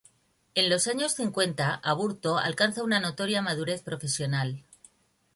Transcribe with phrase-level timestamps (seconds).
[0.55, 4.63] En los años cincuenta Aburto alcanza una notoria madurez profesional.